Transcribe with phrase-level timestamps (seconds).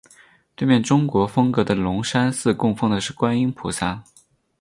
[0.55, 4.03] 对面中国风格的龙山寺供奉的是观音菩萨。